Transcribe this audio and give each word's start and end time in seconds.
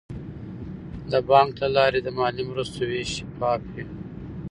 د 1.11 1.13
بانک 1.29 1.51
له 1.61 1.69
لارې 1.75 1.99
د 2.03 2.07
مالي 2.17 2.43
مرستو 2.49 2.79
ویش 2.89 3.09
شفاف 3.17 3.61
وي. 3.73 3.85